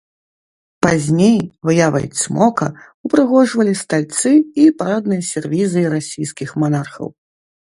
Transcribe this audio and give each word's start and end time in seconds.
Пазней 0.85 1.35
выявай 1.69 2.07
цмока 2.21 2.67
ўпрыгожвалі 3.07 3.73
стальцы 3.83 4.31
і 4.65 4.69
парадныя 4.83 5.21
сервізы 5.31 5.81
расійскіх 5.97 6.49
манархаў. 6.65 7.07